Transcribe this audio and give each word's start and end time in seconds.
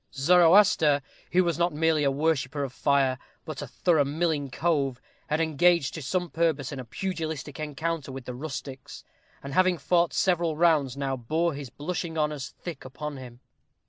Zoroaster, 0.15 1.03
who 1.31 1.43
was 1.43 1.59
not 1.59 1.73
merely 1.75 2.03
a 2.03 2.09
worshipper 2.09 2.63
of 2.63 2.73
fire, 2.73 3.19
but 3.45 3.61
a 3.61 3.67
thorough 3.67 4.03
milling 4.03 4.49
cove, 4.49 4.99
had 5.27 5.39
engaged 5.39 5.93
to 5.93 6.01
some 6.01 6.31
purpose 6.31 6.71
in 6.71 6.79
a 6.79 6.85
pugilistic 6.85 7.59
encounter 7.59 8.11
with 8.11 8.25
the 8.25 8.33
rustics; 8.33 9.03
and, 9.43 9.53
having 9.53 9.77
fought 9.77 10.11
several 10.11 10.57
rounds, 10.57 10.97
now 10.97 11.15
"bore 11.15 11.53
his 11.53 11.69
blushing 11.69 12.17
honors 12.17 12.49
thick 12.49 12.83
upon 12.83 13.17
him." 13.17 13.41